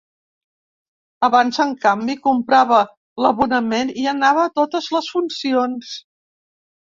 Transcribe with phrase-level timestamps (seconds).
[1.27, 2.79] Abans, en canvi, comprava
[3.25, 5.93] l'abonament i anava a totes les funcions.